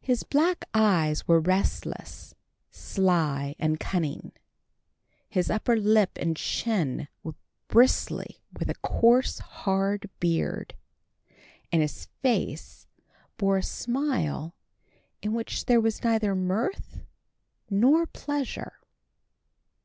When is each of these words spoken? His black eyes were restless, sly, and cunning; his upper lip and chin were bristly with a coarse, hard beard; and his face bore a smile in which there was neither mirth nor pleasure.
His 0.00 0.24
black 0.24 0.64
eyes 0.74 1.28
were 1.28 1.38
restless, 1.38 2.34
sly, 2.68 3.54
and 3.60 3.78
cunning; 3.78 4.32
his 5.28 5.50
upper 5.50 5.76
lip 5.76 6.10
and 6.16 6.36
chin 6.36 7.06
were 7.22 7.36
bristly 7.68 8.42
with 8.58 8.68
a 8.68 8.74
coarse, 8.74 9.38
hard 9.38 10.10
beard; 10.18 10.74
and 11.70 11.80
his 11.80 12.06
face 12.22 12.88
bore 13.36 13.58
a 13.58 13.62
smile 13.62 14.56
in 15.22 15.32
which 15.32 15.66
there 15.66 15.80
was 15.80 16.02
neither 16.02 16.34
mirth 16.34 17.04
nor 17.70 18.04
pleasure. 18.04 18.80